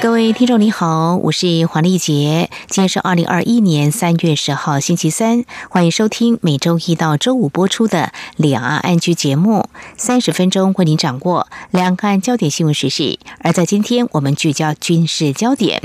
[0.00, 15.82] 各位听众你好，我是黄丽杰，今天是二零二一年三月十号星期三，欢迎收听每周一到周五播出的《两岸安居》节目，三十分钟为您掌握两岸焦点新闻时事，而在今天我们聚焦军事焦点。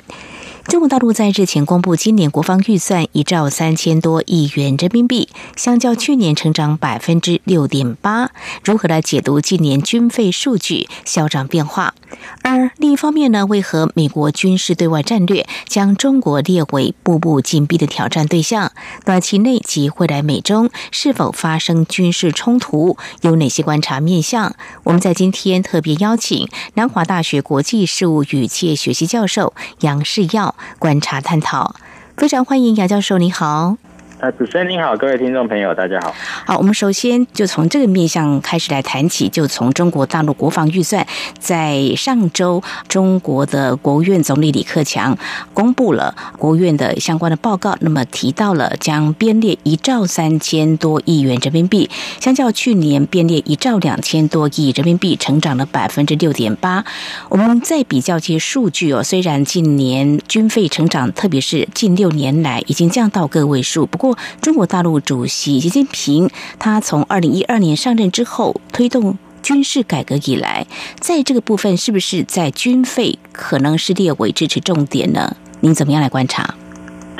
[0.68, 8.30] 中国大陆在日前公布今年国防预算一兆三千多亿元人民币，相较去年成长百分之六点八。
[8.64, 11.96] 如何来解读今年军费数据消长变化？
[12.42, 13.46] 而另一方面呢？
[13.46, 18.72] 为何美国军事对外战略将中国列为步步紧逼的挑战对象？
[19.06, 22.98] 短期内及未来美中是否发生军事冲突？
[23.22, 24.56] 有哪些观察面向？
[24.84, 30.56] 我们在今天特别邀请南华大学国际事务与企业学习教授杨世耀。
[30.80, 31.76] 观察探讨，
[32.18, 33.78] 非常欢迎杨教授，你好。
[34.24, 36.16] 呃，主持人您好，各位听众朋友，大家好。
[36.46, 41.06] 好，我们首先就从这个面向开始来谈起，就从中国大陆国防预算，
[41.40, 45.18] 在上周，中国的国务院总理李克强
[45.54, 51.90] 公布了国务院的相关的报告，那么提到了将编列一兆三千多亿元人民币，
[52.22, 56.86] 相较去年编列一兆两千多亿人民币，成长了百分之六点八。
[57.28, 64.13] 我们再比较这些数据哦，虽然近年军费成长，特别是近六年来已经降到个位数，不过。
[64.42, 66.30] 中国大陆主席习近平，
[66.60, 70.66] 他从二零一二年上任之后推动军事改革以来，
[71.00, 75.36] 在这个部分是不是在军费可能是列为支持重点呢？
[75.62, 76.56] 您怎么样来观察？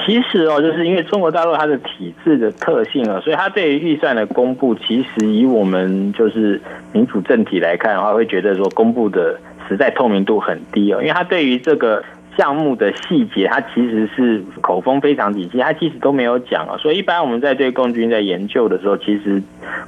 [0.06, 12.04] 其实哦，就是因为中国大陆它的体制的特性啊，所以它对于预算的公布，其实以我们就是民主政体来看的话，会觉得说公布的实在透明度很低哦，因为它对于这个。
[12.38, 16.78] 项目的细节，它其实是口风非常底细，它其实都没有讲啊。
[16.78, 19.42] 所以一般我们在对共军在研究的时候，其实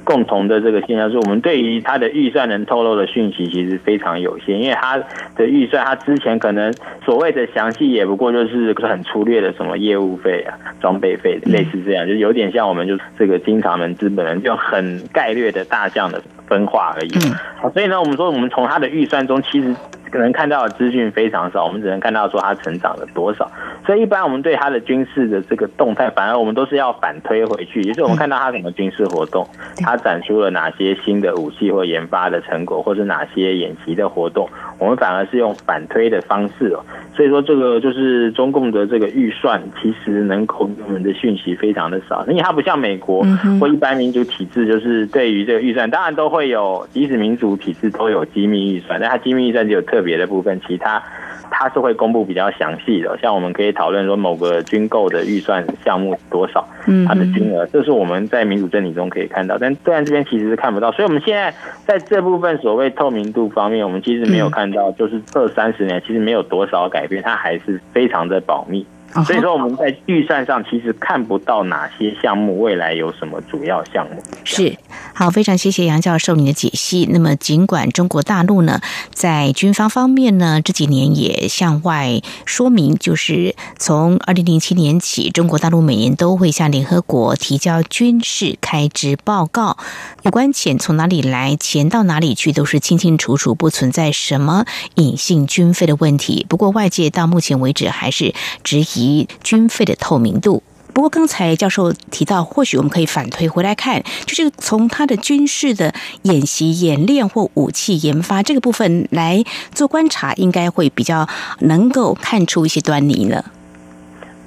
[0.04, 4.96] 共同的这个现象是我们对于它的预算能透露的讯息其实非常有限，因为它
[5.34, 6.72] 的预算，它之前可能
[7.04, 17.12] 所谓的详细也不过就是很粗略的什么业务费啊、装备费类似这样，就有点像我们就这个经常门资本人就很概略的大项的分化而已。
[17.60, 19.74] 好，所以呢，我们说我们从它的预算中其实。
[20.10, 23.50] 可能看到的资讯非常少，我们只能看到说它成长了多少。
[23.84, 29.46] 所以一般我们对它的军事的这个动态，反而我们都是要反推回去，也就是我们看到它什么军事活动，
[29.78, 36.84] 它展出了哪些新的武器或研发的成果，或是哪些演习的活动，我们反而是用反推的方式哦。
[37.14, 43.24] 所以说这个就是中共的这个预算，其实能够给我们的讯息非常的少，因为它不像美国
[43.60, 49.95] 或一般民主体制，就是对于这个预算，当然都会有，即使民主体制都有机密预算，但它机密预算只有特。
[50.02, 51.02] 别的部分，其他
[51.50, 56.66] 它是会公布比较详细的，像我们可以讨论说某个军购的预算项目多少，
[57.06, 61.54] 它的金额，这是我们在民主政体中可以看到，但对岸这边其实是看不到，所以我们现在
[61.86, 68.86] 在这部分所谓透明度方面，我们其实没有看到，就是二三十年其实没有多少改变，它还是非常的保密。
[69.24, 74.20] 所以说我们在预算上其实看不到哪些项目未来有什么主要项目。
[74.44, 74.70] 是，
[75.14, 77.06] 好，非常谢谢杨教授您的解析。
[77.10, 78.80] 那么尽管中国大陆呢，
[79.12, 89.78] 在军方方面呢，这几年也向外说明，就是从二零零七年起，中国大陆每年都会向联合国提交军事开支报告，
[90.22, 96.44] 有关钱从哪里来，钱到哪里去，都是清清楚楚，不存在什么隐性军费的问题。
[96.48, 99.26] 不过外界到目前为止还是质疑。
[99.42, 100.62] 军费的透明度。
[100.96, 105.92] 不过刚才教授提到，或许我们可以反推回来看，就是从他的军事的
[106.22, 111.28] 演习、演练或武器研发这个部分来做观察，应该会比较
[111.60, 113.44] 能够看出一些端倪了。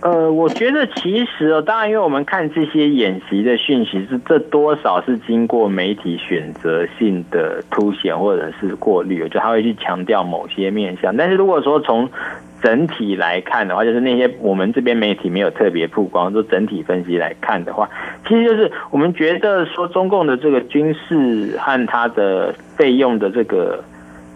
[0.01, 11.15] 呃，我觉得其实哦，当然，因为我们看这些演习的讯息，是这多少是经过媒体选择性的凸显或者是过滤，就他会去强调某些面向。
[11.15, 12.09] 但是如果说从
[12.61, 17.89] 整体来看的话，就是那些我们这边媒体没有特别曝光，就整体分析来看的话，
[18.27, 23.83] 其实就是我们觉得说中共的这个军事和它的费用的这个。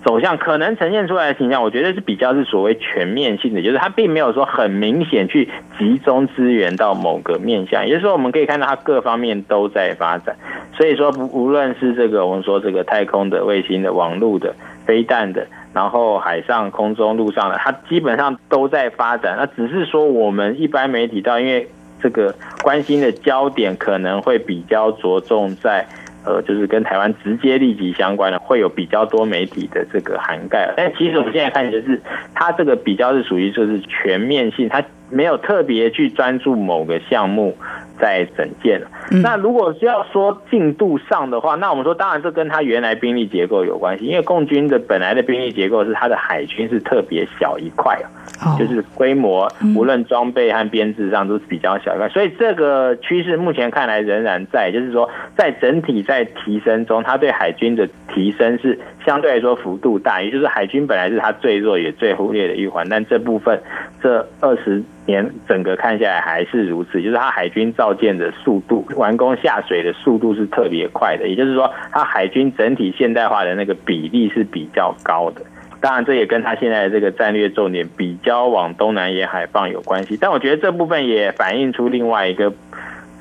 [0.06, 5.48] 走向可能呈现出来的形象，我觉得是比较是所谓全面性的，就是它并没有说很明显去
[5.80, 10.36] 集中资源到某个面向，也就是说我们可以看到它各方面都在发展。
[10.76, 14.54] 所以说，不无论是这个我们说这个太空的、卫星的、网络的、
[14.86, 19.36] 飞弹的，然后海上、空中、陆上的，它基本上都在发展。
[19.38, 21.68] 那只是说我们一般媒体到因为
[22.02, 25.86] 这个关心的焦点可能会比较着重在。
[26.26, 30.74] 呃，就是跟台湾直接立即相关的，会有比较多媒体的这个涵盖。
[30.78, 32.02] 但其实我们现在看就是，
[32.34, 37.58] 它这个比较是属于就是全面性，它没有特别去专注某个项目。
[38.00, 38.82] 在整建
[39.22, 39.22] 了。
[39.22, 48.00] 那如果是要说进度上的话，那我们说当然这跟它原来兵力结构有关系，因为共军的本来的兵力结构是它的海军是特别小一块
[48.40, 63.62] 啊，就是规模无论装备和编制上都是比较小一块，所以这个趋势目前看来仍然在，就是说在整体在提升中，它对海军的提升是相对来说幅度大，也就是海军本来是它最弱也最忽略的一环，但这部分
[64.02, 64.84] 这二十。
[65.06, 75.42] 年整个看下来还是如此，就是它海军造舰的速度、完工下水的速度是特别快的，也就是说，它海军整体现代化的那个比例是比较高的。
[75.82, 80.18] 当然，这也跟它现在的这个战略重点比较往东南沿海放有关系。
[80.20, 82.54] 但我觉得这部分也反映出另外一个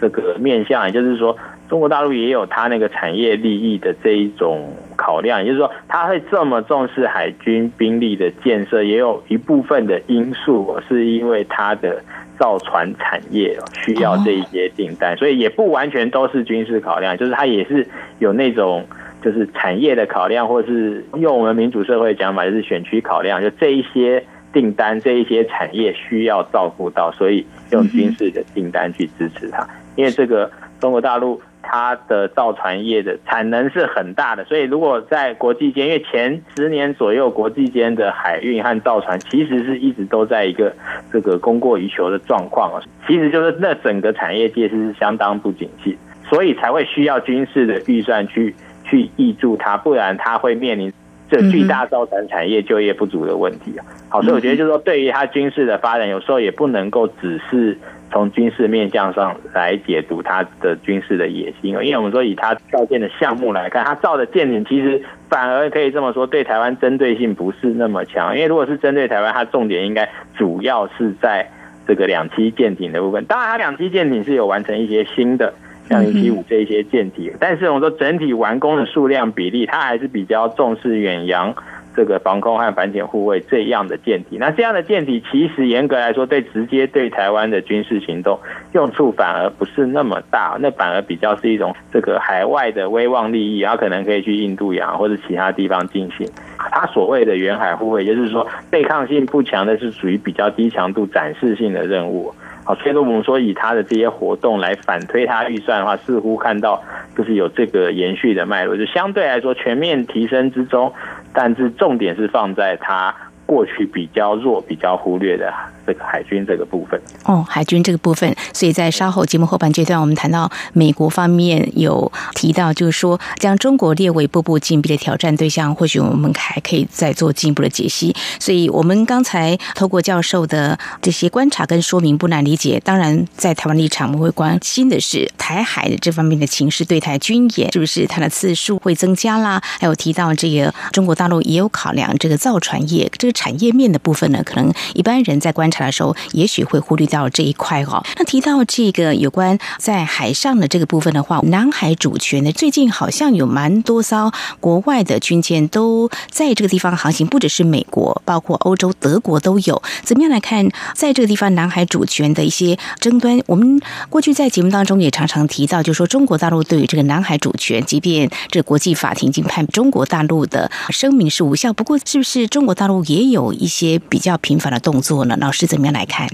[0.01, 1.37] 这个面向，也就是说。
[1.69, 12.03] 中国大陆也有它那个产业利益的这一种考量，也就是说，它会这么重视海军兵力的建设，也有一部分的因素是因为它的
[12.39, 17.89] 造船产业需要这一些订单，所以也不完全都是军事考量，就是它也是
[18.19, 18.85] 有那种
[19.23, 24.23] 就是产业的考量，或是用我们民主社会讲法就是选区考量，就这一些
[24.53, 29.67] 订单、这一些产业需要照顾到，所以用军事的订单去支持它，
[29.97, 31.41] 因为这个中国大陆。
[31.63, 40.75] 它的造船业的产能是很大的，所以如果在国际间，因为前十年左右国际间的海运和造船其实是一直都在一个
[41.13, 45.97] 这个供过于求的状况啊，其实就是那整个产业界是相当不景气，
[46.29, 48.55] 所以才会需要军事的预算去
[48.85, 50.93] 去挹注它，不然它会面临
[51.31, 53.87] 这巨大造船产业就业不足的问题啊。
[54.09, 57.79] 好，所以我觉得就是说，对于它军事的发展，有时候也不能够只是。
[58.13, 68.37] 从军事面向上来解读它的军事的野心，因为我们说以它造舰的项目来看，它造的舰艇其实反而可以这么说，对台湾针对性不是那么强。
[68.37, 71.49] 因为如果是针对台湾，它重点应该主要是在
[71.87, 73.25] 这个两栖舰艇的部分。
[73.25, 75.55] 当然，它两栖舰艇是有完成一些新的，
[75.89, 81.55] 像零七五这一些舰艇，但是我们说整体完工的数量比例，它还是比较重视远洋。
[81.95, 88.39] 这个防空和反潜护卫这样的舰体，那这样的舰体其实严格来说，对直接对台湾的军事行动
[88.73, 96.27] 用处反而不是那么大，那反而比较是一种这个海外的威望利益，然后可能可以去印度洋或者其他地方进行。
[96.59, 102.33] 它所谓的远海护卫，就是说对抗性不强的，是属于比较低强度展示性的任务。
[102.65, 106.81] 好，所以我们说以他的这些活动来反推他预算的话，似乎看到
[107.17, 110.93] 就是有这个延续的脉络，就相对来说全面提升之中，
[111.33, 113.15] 但是重点是放在它。
[113.53, 115.53] 过去比较弱、比较忽略的
[115.87, 128.17] 这个海军这个部分哦，海军这个部分，所以在稍后节目后半阶段，我们谈到美国方面有提到，就是说将中国列为步步紧逼的挑战对象，或许我们还可以再做进一步的解析。
[128.41, 132.81] 所以，我们刚才透过教授的这些观察跟说明，不难理解。
[132.83, 139.61] 当然，在台湾立场，我们会关心的是台海的这方面的情势，对台军演是不是它的次数会增加啦？
[139.79, 143.42] 还有提到这个中国大陆也有考量这个造船业这个。
[143.43, 148.01] 产业面的部分呢，可能一般人在观察的时候，也许会忽略到这一块哦。
[148.17, 154.31] 那提到这个有关在海上的这个部分的话，南海主权呢，最近好像有蛮多艘
[154.61, 159.83] 国外的军舰都在这个地方航行，不只是美国，包括欧洲、德国都有。
[160.05, 163.43] 怎么样来看，在这个地方南海主权的一些争端？
[163.47, 173.53] 我们过去在节目当中也常常提到，就是说中国大陆对于这个南海主权，即便这国际法庭已经判中国大陆的声明是无效，不过是不是中国大陆也有？
[173.53, 176.27] 一些比较频繁的动作呢，老师怎么样来看？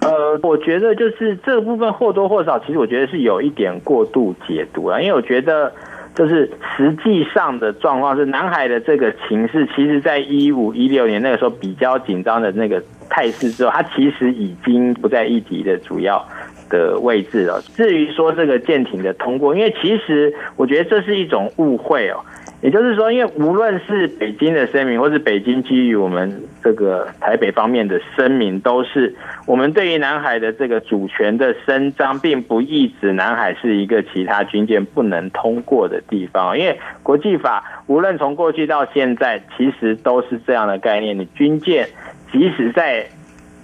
[0.00, 5.70] 呃，我觉得就是这部分或多或少，其实我觉得是有一点过度解读了，因为我觉得
[6.14, 16.26] 就是实际上的状况是，南海的这个情势，其实在一五一六年那个时候比较紧张的那个态势之后，它其实已经不在议题的主要
[16.70, 17.60] 的位置了。
[17.74, 22.24] 至于说这个舰艇的通过，因为其实我觉得这是一种误会哦。
[22.62, 29.14] 也就是说，因为无论是北京的声明，或是北京基于我们这个台北方面的声明，都是
[29.46, 36.58] 我们对于南海的这个主权的伸张，并不意指南海是一个其他军舰不能通过的地方。
[36.58, 41.18] 因为国际法无论从过去到现在，其实都是这样的概念。
[41.18, 41.88] 你军舰
[42.30, 43.06] 即使在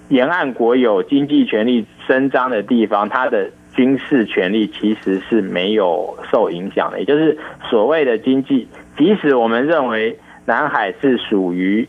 [0.09, 6.97] 沿岸国有经济权力伸张的地方，它的军事权力其实是没有受影响的。
[6.97, 7.37] 也就是
[7.69, 8.67] 所谓的经济。
[8.97, 11.87] 即使我们认为南海是属于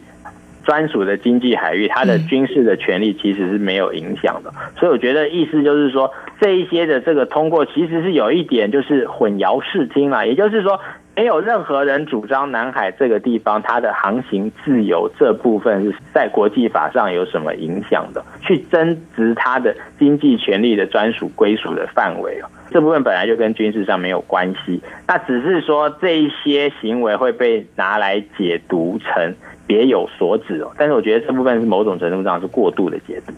[0.64, 4.52] 专属的经济海域，它的军事的权利其实是没有影响的。
[4.78, 10.80] 所以我觉得意思就是说，这一些的这个通过其实是有一点就是混淆视听了，也就是说。
[11.18, 29.34] 没有任何人主张南海这个地方它的航行自由这部分是在国际法上有什么影响的，去增值它的经济权利的专属归属的范围哦，这部分本来就跟军事上没有关系，那只是说这一些行为会被拿来解读成
[29.66, 33.32] 别有所指哦，但是我觉得这部分是某种程度上是过度的解读。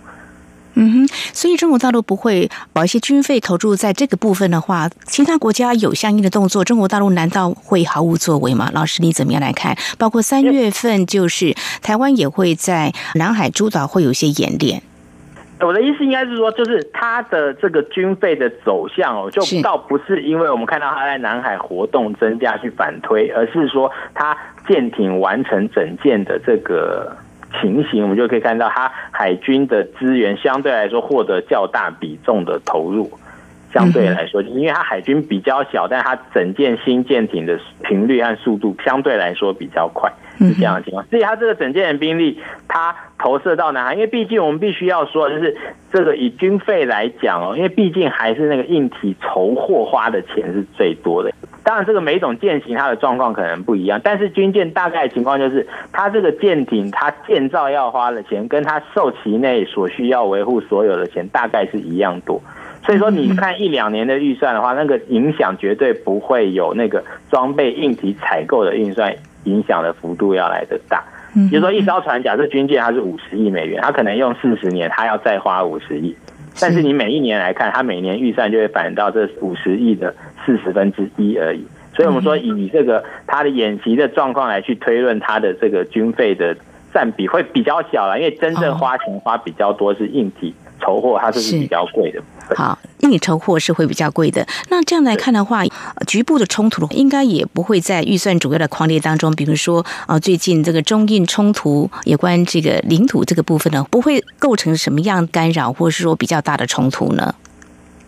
[0.74, 8.70] 嗯哼，所以中国大陆不会把一些军费投入在这个部分的话，其他国家有相应的动作，中国大陆难道会毫无作为吗？
[8.72, 9.76] 老师，你怎么样来看？
[9.98, 14.80] 包括三月份，就是台湾也会在南海诸岛会有一些演练。
[15.58, 24.36] 我的意思应该是说，就是他的这个军费的走向哦，就倒不是因为我们看到他在南海活动增加去反推，而是说他
[24.68, 27.14] 舰艇完成整建的这个。
[27.60, 33.10] 情形，我们就可以看到，它海军的资源相对来说获得较大比重的投入。
[33.72, 41.06] 相对来说，因为它海军比较小，但它整件新舰艇的频率和速度相对来说比较快，是这样的情况。
[41.06, 45.56] 所以它这个整建的兵力，它投射到南海，因为毕竟我们必须要说，就是
[45.92, 51.30] 这个以军费来讲哦，因为毕竟还是那个硬体筹货花的钱是最多的。
[51.62, 62.40] 当然，这个每一种舰型它的状况可能不一样，但是军舰大概的情况就是，它这个舰艇它建造要花的钱，跟它受期内所需要维护所有的钱大概是一样多。
[62.82, 69.14] 所以说，你看一两年的预算的话，那个影响绝对不会有那个装备硬体采购的预算
[69.44, 71.04] 影响的幅度要来得大。
[71.50, 76.16] 比如说，一艘船，假设军舰它是五十亿美元，它可能用四十年，它要再花五十亿。
[76.60, 80.12] 但是你每一年来看，它每年预算就会反映到这五十亿的
[80.44, 81.64] 四十分之一而已。
[81.94, 86.56] 所以我们说，以这个他的演习的状况来去推论他的这个军费的
[86.94, 90.54] 占比会比较小了，因为真正花钱花比较多是硬体。
[90.82, 92.22] 筹货它是比较贵的，
[92.56, 94.46] 好，硬体筹货是会比较贵的。
[94.70, 95.62] 那这样来看的话，
[96.06, 99.30] 局部的冲突应该也不会在预算主要的框列当中。
[99.32, 107.34] 比如说，啊，最近这个中印冲突，有关这个领土这个部分呢，不会构成什么样干扰，或者是说比较大的冲突呢？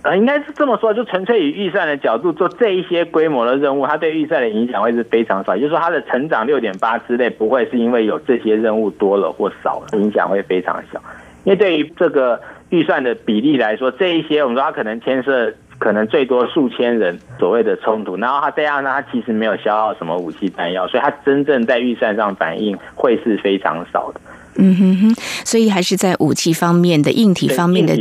[0.02, 5.54] 呃，应该是这么说，就纯粹以预算的角度做这一些规模的任务，它对预算的影响会是非常少。
[5.54, 11.00] 也就是说，它的成长六点八之类，不会是因为有这些任务多了或少了，影响会非常小。
[11.44, 12.40] 因为对于这个。
[12.72, 24.20] 预算的比例来说，这一些我们说它可能牵涉可能最多数千人所谓的冲突，然后它这样呢，它其实没有消耗什么武器弹药，所以它真正在预算上反应会是非常少的。
[24.56, 27.96] 嗯哼哼，所以还是在武器方面的硬体方面的，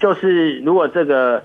[0.00, 1.42] 就是如果这个。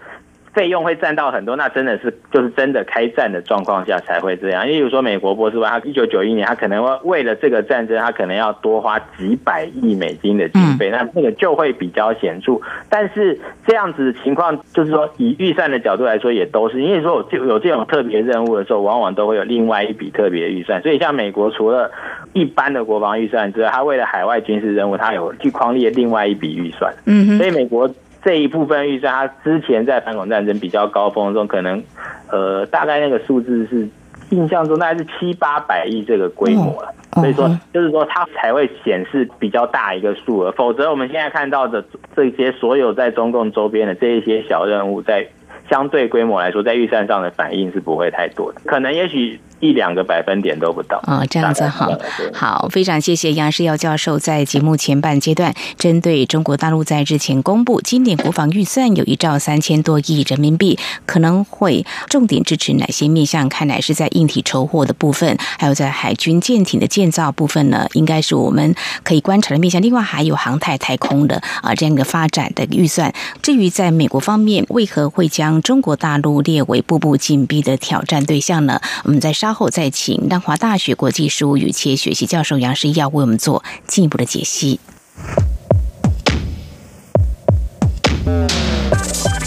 [0.58, 4.66] 费用会占到很多，那真的是就是真的开战的状况下才会这样。
[4.66, 12.60] 因为比如说美国波斯湾，他一九九一年他可能会为了这个战争，他可能要多花几百亿美金的经费，那那个就会比较显著。
[12.90, 20.82] 但是这样子的情况，就是说以预算的角度来说，也都是因为说有有这种特别任务的时候，往往都会有另外一笔特别预算。
[20.82, 21.92] 所以像美国除了
[22.34, 26.92] 一般的国防预算之外，他为了海外军事任务，他有去框列另外一笔预算。
[27.06, 27.88] 嗯，所以美国。
[28.28, 31.82] 这一部分预算，它之前在反恐战争比较高峰中，可能，
[32.30, 33.88] 呃，大概那个数字是
[34.32, 36.94] 印象中大概是七八百亿这个规模了。
[37.14, 40.52] 所以说，就是说它才会显示比较大一个数额。
[40.52, 41.82] 否则，我们现在看到的
[42.14, 45.26] 这些所有在中共周边的这一些小任务，在
[45.70, 48.60] 相对规模来说，在预算上的反应是不会太多的。
[48.66, 49.40] 可能也许。
[49.60, 51.90] 一两个百分点都不到啊、哦，这样子好，
[52.34, 63.50] 好，非常谢谢杨世耀教授在节目前半阶段针对中国大陆在日前公布今年国防预算有一兆三千多亿人民币，可能会重点支持哪些面向？
[63.50, 69.82] 看来是在硬体筹获的部分，还有在海军舰艇的建造部分呢，应该是我们可以观察的面向。
[69.82, 73.12] 另外还有航太太空的啊这样一个发展的预算。
[73.42, 78.80] 至于在美国方面，为何会将中国大陆列为步步紧逼的挑战对象呢？
[79.06, 79.47] 我们在上。
[79.48, 84.82] 稍后再请南华大学国际事务与企业学习教授杨世耀为我们做进一步的解析。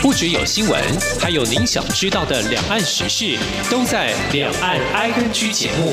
[0.01, 0.83] 不只有新闻，
[1.21, 3.37] 还有您想知道的两岸时事，
[3.71, 5.93] 都在《两岸 ING》节目。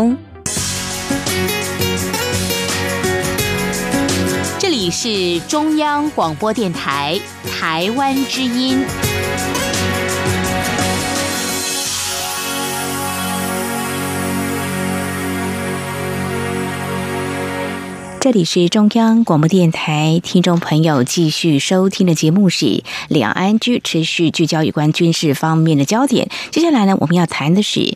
[4.81, 7.15] 里是中央广播电台
[7.51, 8.83] 台湾之音。
[18.19, 26.27] 这里是中央广播电台，听众朋友继续收听的节目是两岸居持续聚焦有关军事方面的焦点。
[26.49, 27.93] 接下来呢，我们要谈的是。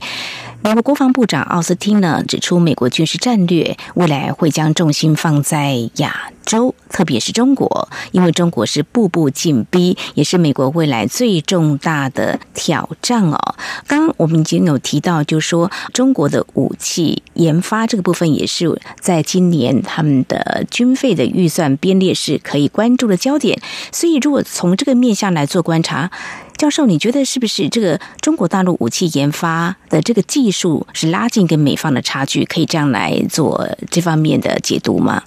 [0.66, 13.56] 美国国防部长奥斯汀呢指出，美国军事战略未来会将重心放在亚洲，特别是中国，因为中国是步步紧逼，也是美国未来最重大的挑战哦。
[13.86, 23.62] 刚刚我们已经有提到，就是说中国的武器研发这个部分，也是在今年他们的军费的预算编列是可以关注的焦点。
[23.92, 26.10] 所以，如果从这个面向来做观察。
[26.58, 32.46] 教授，你觉得是不是这个中国大陆武器研发的这个技术是拉近跟美方的差距？
[32.46, 35.22] 可以这样来做这方面的解读吗？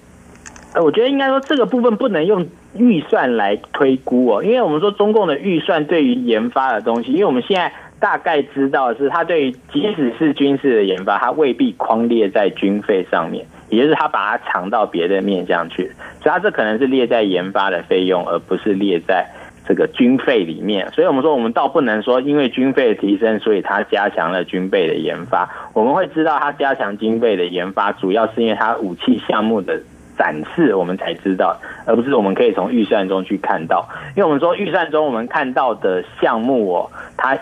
[0.73, 7.70] 呃，我觉得应该说这个部分不能用预算来推估哦，因为我们说中共的预算对于研发的东西，因为我们现在
[8.00, 15.92] 大概知道是，它对于即使是军事的研发，它未必框列在军费上面，也就是它把它藏到别的面向去，
[16.23, 19.26] 所以它这可能是列在研发的费用，而不是列在。
[19.68, 25.46] 这个军费里面，所以我们说，我们倒不能说因为军费的提升，所以它加强了军备的研发。
[25.75, 29.78] 我们会知道它加强军备的研发，主要是因为它武器项目的
[30.16, 33.87] 展示，我们才知道，而不是我们可以从预算中去看到。
[34.16, 37.38] 因为我们说预算中我们看到的项目哦，它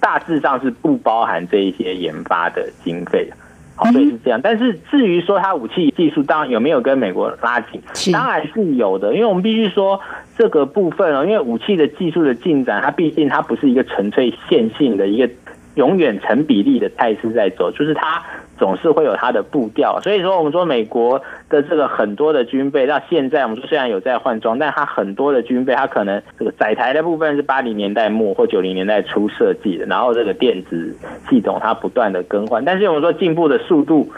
[0.00, 3.36] 大致上是不包含这一些研发的经费的。
[3.76, 4.40] 好，所以是这样。
[4.42, 7.80] 但是至于说它武器技术，当然有没有跟美国拉近，
[8.12, 9.14] 当然是有的。
[9.14, 10.00] 因为我们必须说
[10.38, 15.28] 这个部分哦，因为武器的技术的进展，它毕竟它不是一个纯粹线性的一个
[15.74, 18.22] 永远成比例的态势在走，就是它。
[18.58, 30.92] 总是会有它的步调，所以说我们说美国的这个很多的军备，到现在我们说虽然有在换装，但它很多的军备，它可能这个载台的部分是八零年代末或九零年代初设计的，然后这个电子
[31.30, 34.10] 系统它不断的更换，但是我们说进步的速度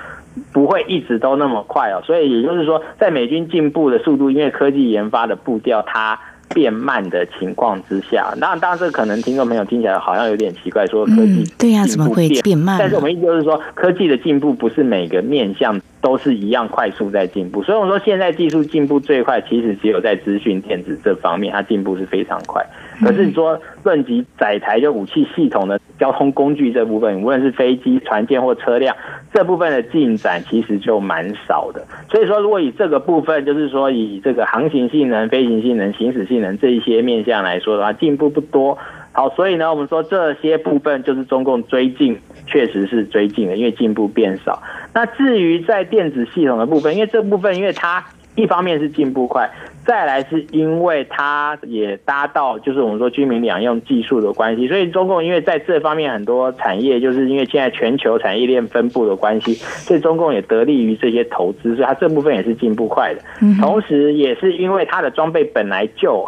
[0.53, 6.19] 不会一直都那么快哦，所以也就是说，在美军进步的速度，因为科技研发的步调它。
[6.53, 12.77] 变慢的情况之下，那当然这可能听众朋友听起来好像有点奇怪，说科技、嗯、对呀、啊，怎么会变慢？
[12.77, 17.63] 但是我们意思就是说，科技的进步不是每个面向都是一样快速在进步。
[17.63, 22.67] 所以我们说，现在技术进步最快，其实只有在资讯电子这方面，它进步是非常快。
[23.01, 28.95] 可是你说论及载台就武器系统的交通工具这部分，无论是飞机、船舰或车辆。
[29.33, 38.77] 这部分的进展其实就蛮少的，所以说如果以这个部分，就是说以这个航行性能、飞行性能、行驶性能这一些面向来说的话，进步不多。
[39.13, 44.61] 好，所以呢，我们说这些部分就是中共追进，确实是追进了，因为进步变少。
[44.93, 48.05] 那至于在电子系统的部分，因为这部分因为它。
[48.37, 49.51] 一方面是进步快，
[49.91, 63.21] 再来是因为它也搭到就是我们说居民两用技术的关系，所以中共因为在这方面很多产业，就是因为现在全球产业链分布的关系，所以中共也得利于这些投资，所以它这部分也是进步快的。
[63.61, 66.25] 同时，也是因为它的装备本来就，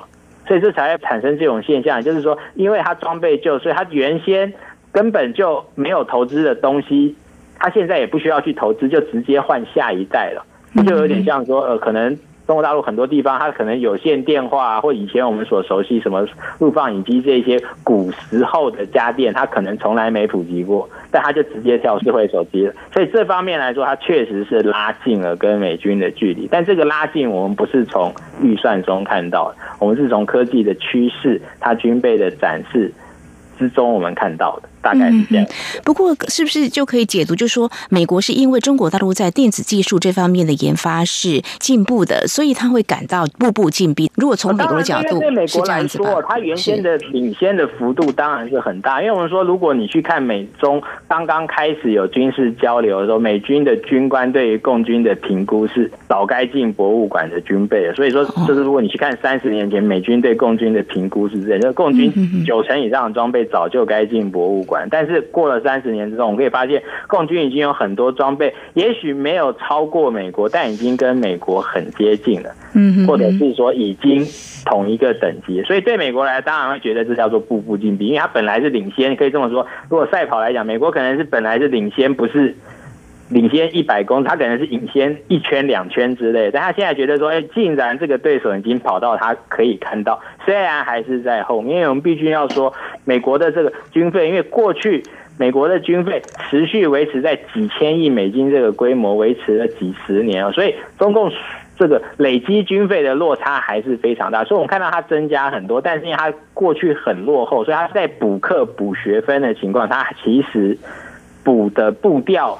[0.48, 4.52] 所以这才会产生这种现象，就是说，因为它装备旧，所以它原先
[4.90, 7.14] 根本就没有投资的东西，
[7.60, 10.44] 它现在也不需要去投资，就直接换下一代了。
[10.84, 12.18] 就有点像说，呃，可能
[12.52, 22.74] 中国大陆很多地方，它可能有线电话，或以前我们所熟悉什么录放影机这些古时候的家电，它可能从来没普及过，但它就直接跳智慧手机了。
[22.92, 26.46] 所以这方面来说，它确实是拉近了跟美军的距离。
[26.50, 28.12] 但这个拉近，我们不是从
[28.42, 32.92] 预算中看到，我们是从科技的趋势、它军备的展示
[33.58, 34.68] 之中我们看到的。
[34.82, 35.46] 大概是这样。
[35.84, 44.10] 不过，是不是就可以解读，就是说，美国是因为中国大陆在电子技术这方面的研发是进步的，所以他会感到步步进逼。
[44.16, 49.00] 如果从美国的角度，对美国来说，它原先的领先的幅度当然是很大。
[49.00, 57.94] 因为我们说，如果你去看美中刚刚开始有军事交流的时候，美军的军官对于共军的评估是早该进博物馆的军备了。
[57.94, 62.12] 所以说，就是如果你去看三十年前美军对共军的评估是这样，就是共军
[62.44, 64.71] 九成以上的装备早就该进博物馆。
[64.72, 64.88] 管。
[64.90, 72.48] 但是过了三十年之后，我们可以发现，共军已经有很多装备，也许没有超过美国，但已经跟美国很接近了。
[72.74, 74.26] 嗯，或者是说已经
[74.64, 75.60] 同一个等级。
[75.64, 79.66] 所以对美国来，当然会觉得这叫做步步进逼，因为它本来是领先，可以这么说。
[79.90, 82.54] 如果赛跑来讲，美国可能是本来是领先，不是。
[83.32, 92.72] 领先一百公，他可能是领先一圈两圈之类，但他现在觉得说，哎，竟然这个对手已经跑到他可以看到，虽然还是在后面，因为我们必须要说，
[93.04, 95.02] 美国的这个军费，因为过去
[95.38, 101.32] 美国的军费持续维持在几千亿美金这个规模，维持了几十年啊，所以中共
[101.78, 110.76] 这个累积军费的落差还是非常大，所以我们看到它增加很多，但是因为它过去很落后，所以它在补课补学分的情况，它其实
[111.42, 112.58] 补的步调。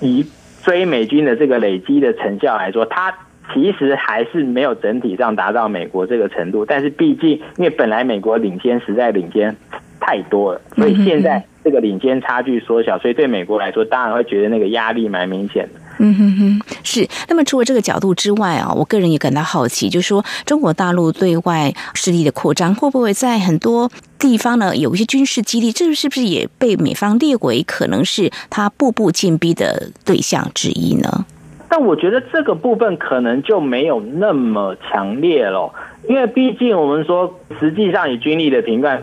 [0.00, 0.26] 以
[0.62, 3.14] 追美军的这个累积的成效来说，它
[3.52, 6.64] 其实还是没有整体上达到美国这个程度。
[6.64, 9.56] 但是毕竟，因为本来美国领先实在领先
[9.98, 15.79] 太多了，所以现在这个领先差距缩小，所以对美国来说，当然会觉得那个压力蛮明显的。
[16.02, 17.06] 嗯哼哼，是。
[17.28, 25.70] 那么除了这个角度之外啊，我个人也感到好奇，就是说中国大陆对外势力的扩张，会不会在很多地方呢有一些军事基地？
[25.70, 31.26] 这是不是也被美方列为可能是他步步进逼的对象之一呢？
[31.68, 35.70] 但我觉得这个部分可能就没有那么强烈了，
[36.08, 39.02] 因为毕竟我们说，实际上以军力的评判。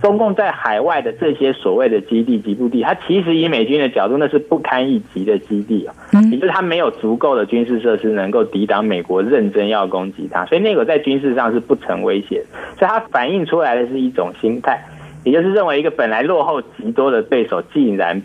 [0.00, 5.94] 中共在海外的这些所谓的基地、基地，它其实以美军的角度，那是不堪一击的基地啊，
[6.30, 12.44] 也就是它没有足够的军事设施能够抵挡美国认真要攻击它，所以那个在军事上是不成威胁，
[12.78, 14.80] 所以它反映出来的是一种心态，
[15.24, 18.22] 也就是认为一个本来落后极多的对手竟然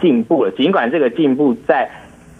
[0.00, 1.90] 进步了，尽管这个进步在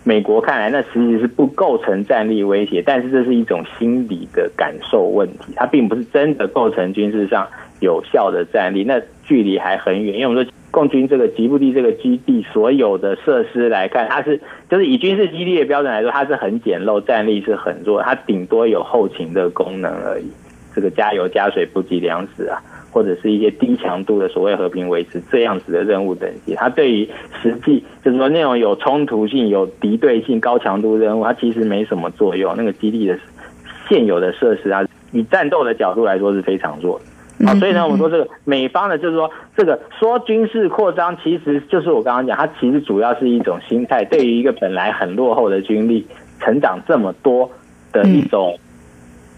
[0.05, 7.49] 美国看来那实际是不构成战力威胁，但是这是一种心理的感受问题，它并不是真的构成军事上。
[7.87, 10.15] 有效的战力，那距离还很远。
[10.15, 20.27] 因为我们说，共军这个吉布地这个基地所有的设施来看，它是就是以军事基地的标准来说，它是很简陋，战力是很弱，它顶多有后勤的功能而已。
[20.75, 22.61] 这个加油加水补给粮食啊，
[22.93, 27.09] 或者是一些低强度的所谓和平维持这样子的任务等级，它对于
[27.41, 32.55] 实际就是说那种有冲突性、有敌对性、高强度任务，它其实没什么作用。
[32.55, 33.19] 那个基地的
[33.89, 37.05] 现有的设施啊，以战斗的角度来说是非常弱的。
[37.45, 46.07] 好，所以呢，我们说这个美方呢，就是说这个说军事扩张，其实就是我刚刚讲，它其实主要是一种心态，对于一个本来很落后的军力
[46.41, 47.51] 成长这么多
[47.93, 48.59] 的一种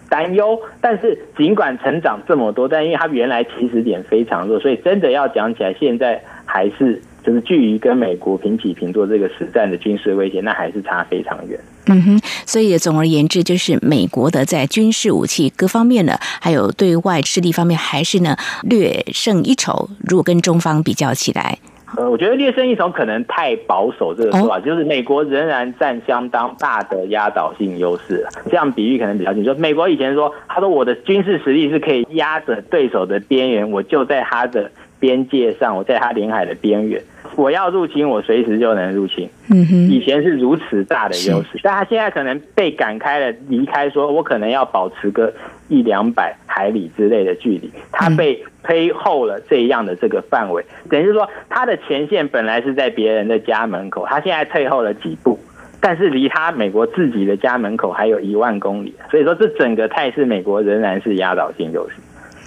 [0.09, 0.61] 担忧。
[0.81, 11.61] 但是尽管成长这么多，但因为它原来起始点非常弱，所以真的要讲起来，现在还是就是距离跟美国平起平坐这个实战的军事威胁，那还是差非常远。
[11.89, 19.91] 嗯哼，所以总而言之，就是美国的在军事武器各方面呢，还有对外势力方面，还是呢略胜一筹。
[20.09, 21.59] 如果跟中方比较起来，
[21.99, 28.27] 呃，我觉得略胜一筹可能太保守这个说法，哦、就是美国仍然占相当大的压倒性优势。
[28.47, 29.55] 这样比喻可能比较清楚。
[29.57, 37.03] 美国以前说，他说我的军事实力是可以压着对手的边缘，我就在他的边界上，我在他领海的边缘。
[37.39, 39.31] 我要入侵，我随时就能入侵。
[39.49, 45.33] 嗯哼，以前是如此大的优势，但他现在可能被赶开了，离开，说我可能要保持个
[45.69, 55.39] 一两百海里之类的距离，他被推后了这样的这个范围，等于是说他的前线本来是在别人的家门口，他现在退后了几步，
[55.81, 61.95] 但是离他美国自己的家门口还有一万公里，所以说这整个态势，美国仍然是压倒性优势。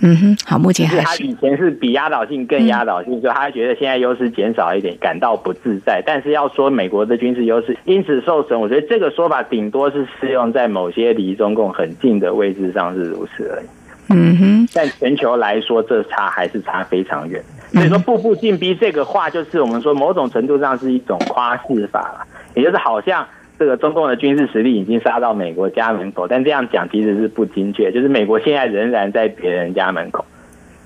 [0.04, 6.02] 嗯哼，好，目前还是他以前是比压倒性更压倒性，嗯、所以他觉得现在优势减少一点，感到不自在。
[6.04, 13.66] 但是要说美国的军事优势因此受损，我觉得这个说法顶多是适用在某些离中共很近的位置上是如此而已。
[14.10, 17.42] 嗯哼，但全球来说，这差还是差非常远。
[17.72, 23.26] 所以说，步步进逼这个话，就是我们说某种程度上是一种夸饰法了，也就是好像。
[23.62, 27.92] 这个中共的军事实力已经杀到美国家门口，但这样讲其实是不精确。
[27.92, 30.26] 就是美国现在仍然在别人家门口，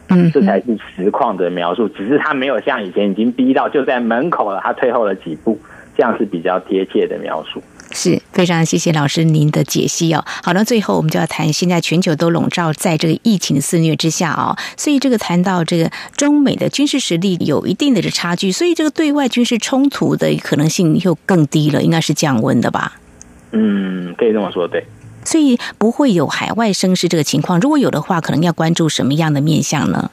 [0.09, 1.87] 嗯，这才是实况的描述。
[1.87, 5.57] 只是他没有像以前已经逼到就在门口了，他退后了几步，
[5.95, 7.63] 这样是比较贴切的描述。
[7.95, 10.23] 是非常谢谢老师您的解析哦。
[10.43, 22.99] 好，那最后我们就要谈，现在全球都笼罩在这个疫情肆虐之下哦，所以这个谈到这个中美的军事实力有一定的这差距，所以这个对外军事冲突的可能性又更低了，应该是降温的吧？
[23.53, 24.85] 嗯，可以这么说，对。
[25.23, 30.11] 所以不会有海外声势这个情况，如果有的话，可能要关注什么样的面向呢？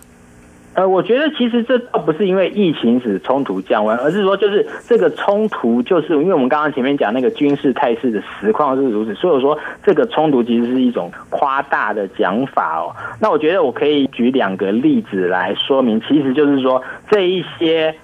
[0.74, 12.96] 呃，我觉得其实这倒不是因为疫情使冲突降温，而是说就是这个冲突，就是因为我们刚刚前面讲那个军事态势的实况是如此，所以说这个冲突其实是一种夸大的讲法哦。
[13.20, 17.94] 那我觉得我可以举两个例子来说明，其实就是说这一些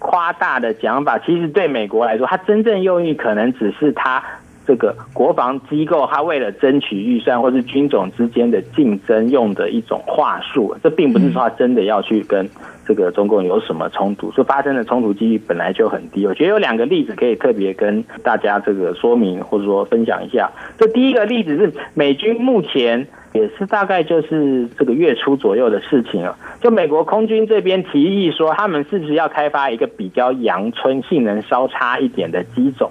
[0.00, 4.22] 夸大的讲法，其实对美国来说，它真正用意可能只是它。
[4.70, 12.48] 这个国防机构，他为了争取预算，或是军种之间的竞争用的一种话术，这并不是说他真的要去跟
[12.86, 16.24] 这个中共有什么冲突，所发生的冲突几率本来就很低。
[16.24, 20.48] 我觉得有两个例子可以特别跟大家这个说明，或者说分享一下。
[20.78, 32.88] 这第一个例子是美军目前也是大概就是这个月初左右的事情啊，就美国空军这边提议说，他们是不是要开发一个比较阳春、性能稍差一点的机种，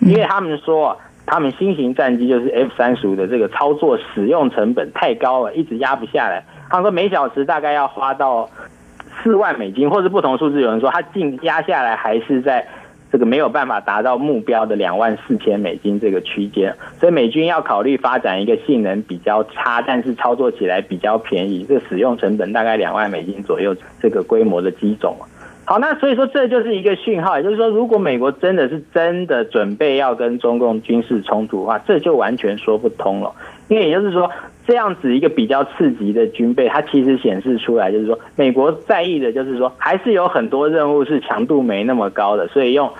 [0.00, 0.98] 因为他们说。
[1.30, 6.42] 他们新型战机就是 F 三十五的这个操作使用成本太高了，一直压不下来。
[6.68, 8.50] 他们说每小时大概要花到
[9.22, 10.60] 四万美金，或是不同数字。
[10.60, 12.66] 有人说他净压下来还是在
[13.12, 25.16] 这个没有办法达到目标的两万四千美金这个区间，所以美军要考虑发展一个性能比较差，但是操作起来比较便宜，这个使用成本大概两万美金左右这个规模的机种。
[25.70, 33.32] 好，那所以说这就是一个讯号，也就是说，如果美国真的是真的准备要跟中共军事冲突的话，这就完全说不通了。
[33.68, 34.28] 因为也就是说，
[34.66, 42.90] 这样子一个比较刺激的军备，它其实显示出来就是说，美国在意的就是说，还是有很多任务是强度没那么高的，所以用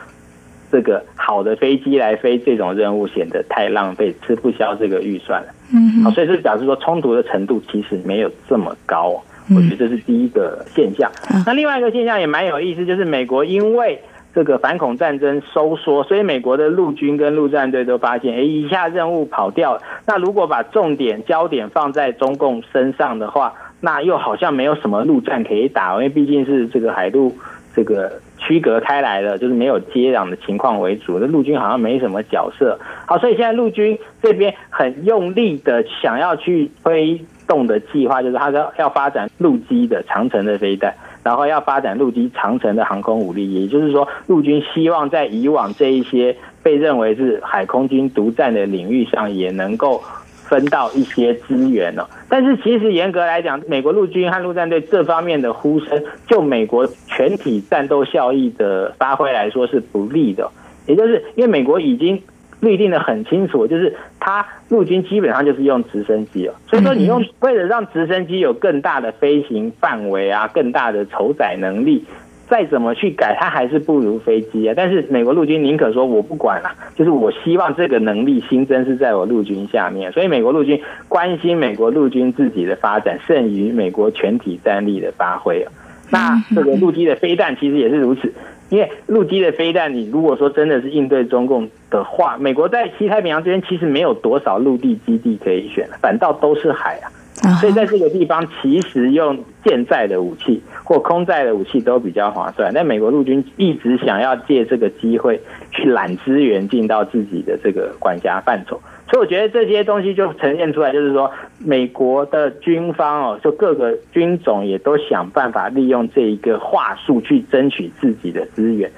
[0.71, 5.49] 这个好的飞机来飞这种任务显得太浪费，吃不消这个预算了。
[5.75, 9.21] 嗯，好，所以就表示说，冲突的程度其实没有这么高。
[9.55, 11.11] 我觉得这是第一个现象。
[11.47, 14.01] 那另外一个现象也蛮有意思，就是美国因为
[14.35, 19.83] 这个反恐战争收缩，所以美国的陆军跟陆战队都发现，哎，一下任务跑掉了。
[20.07, 27.35] 那如果把重点焦点放在中共身上的话，那又好像没有什么陆战可以打，因为毕竟是这个海陆
[27.75, 31.19] 这个区隔开来了，就是没有接壤的情况为主。
[31.19, 32.79] 那陆军好像没什么角色。
[33.07, 37.21] 好，所以现在陆军这边很用力的想要去推。
[37.51, 43.53] 动的计划就是，他要要发展陆基的长城的飞弹，然后要发展陆基长城的航空武力。
[43.53, 50.01] 也就是说，陆军希望在以往这一些被认为是海空军独占的领域上，也能够
[50.45, 52.05] 分到一些资源哦。
[52.29, 60.49] 但是，其实严格来讲，美国陆军和陆战队这方面的呼声，就美国全体战斗效益的发挥来说是不利的。
[60.87, 62.23] 也就是因为美国已经。
[62.61, 72.05] 律定的很清楚，就是他陆军基本上就是用直升机哦，所以说你用为了让直升机有更大的飞行范围啊，更大的承载能力，
[72.49, 74.75] 再怎么去改，它还是不如飞机啊。
[74.77, 85.66] 但是美国陆军宁可说我不管了，就是我希望这个能力新增是在我陆军下面，所以美国陆军关心美国陆军自己的发展，胜于美国全体战力的发挥。
[86.11, 88.33] 那这个陆基的飞弹其实也是如此。
[88.71, 97.11] 因为陆基的飞弹，你如果说真的是应对中共的话，美国在西太平洋这边其实没有多少陆地基地可以选，反倒都是海啊。
[97.59, 102.71] 所以在这个地方，其实用舰载的武器或空载的武器都比较划算。
[102.75, 105.41] 但美国陆军一直想要借这个机会
[105.73, 108.81] 去揽资源进到自己的这个管辖范畴。
[109.11, 118.88] 所以我觉得这些东西就呈现出来，就是说美国的军方哦，就各个军种也都想办法利用这一个话术去争取自己的资源。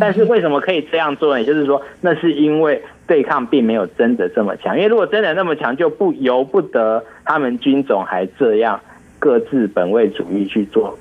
[0.00, 1.40] 但是为什么可以这样做呢？
[1.40, 4.74] 也就是说，那是因为对抗并没有真的这么强。
[4.74, 8.80] 因为如果真的那么强，就不由不得他们军种还这样
[9.18, 10.98] 各自本位主义去做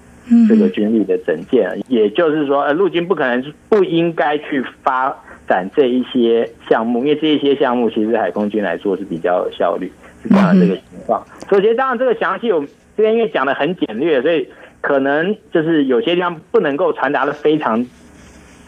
[0.50, 1.82] 这个军力的整建。
[1.88, 5.18] 也就是说，呃，陆军不可能不应该去发。
[5.48, 9.92] 展这一些项目，因为这一些项目其实海空军来说是比较有效率，
[10.24, 11.26] 是这样的这个情况。
[11.50, 12.60] 所以我觉得当然这个详细，我
[12.98, 14.48] 这边因为讲的很简略，所以
[14.82, 17.86] 可能就是有些地方不能够传达的非常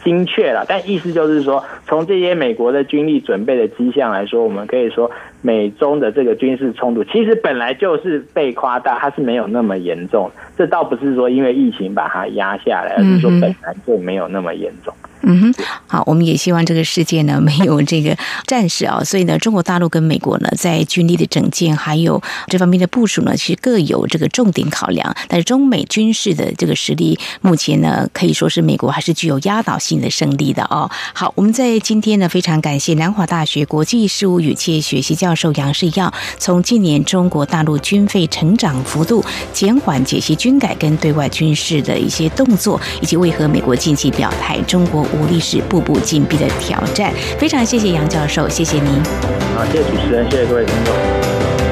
[0.04, 0.64] 精确了。
[0.68, 5.10] 但意思就是说，从这些美国的军力准备的迹象来说，我们可以说
[5.42, 10.30] 美中的这个军事冲突其实本来就是被夸大，它是没有那么严重。
[10.56, 14.94] 这倒不是说因为疫情把它压下来，而是说本来就没有那么严重。
[15.22, 15.52] 嗯哼，
[15.88, 25.16] 好，我们也希望这个世界呢没有这个战事啊，所以呢，中国大陆跟美国呢在军力的整建还有这方面的部署呢，其实各有这个重点考量。
[25.28, 30.90] 但是中美军事的这个实力，目前呢可以说是美国还是具有压倒性的胜利的哦。
[31.14, 44.98] 好，我们在今天呢非常感谢南华大学国际事务与企业学系教授杨世耀，从近年中国大陆军费成长幅度减缓，解析军改跟对外军事的一些动作，以及为何美国近期表态中国。
[45.08, 47.12] 无力是步步紧逼的挑战。
[47.38, 48.92] 非常谢谢杨教授，谢谢您。
[49.54, 51.67] 好，谢谢主持人，谢谢各位听众。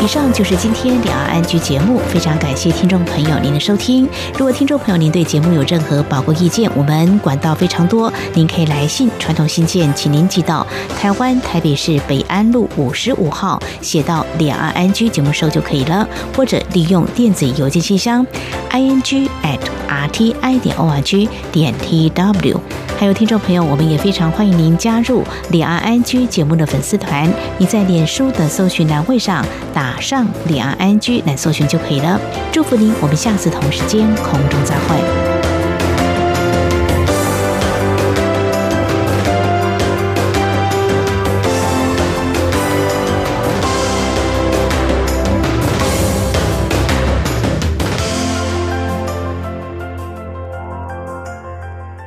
[0.00, 4.08] 以上就是今天两岸安居节目，非常感谢听众朋友您的收听。
[4.34, 10.64] 如果听众朋友您对节目有任何宝贵意见，我们管道非常多，您可以来信传统信件，请您寄到
[10.98, 18.24] 台湾台北市北安路五十五号，写到两岸安居节目收就可以了，或者利用电子邮件信箱
[18.70, 19.58] i n g at
[19.88, 22.60] r t i 点 o r g 点 t w。
[22.98, 32.20] 还有听众朋友，我们也非常欢迎您加入两岸安居节目的粉丝团，你在脸书的搜寻栏位上打马上两岸 ING 来搜寻就可以了。
[32.52, 35.27] 祝福您，我们下次同时间空中再会。